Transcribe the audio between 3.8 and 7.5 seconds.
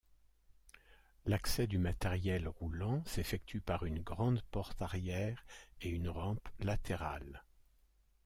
une grande porte arrière et une rampe latérale.